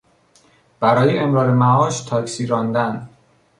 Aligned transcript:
برای 0.79 1.19
امرار 1.19 1.51
معاش 1.51 2.01
تاکسی 2.01 2.45
راندن 2.45 3.09